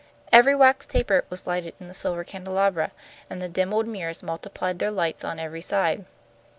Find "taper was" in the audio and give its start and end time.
0.87-1.45